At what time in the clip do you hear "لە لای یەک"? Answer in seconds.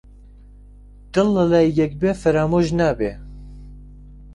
1.35-1.93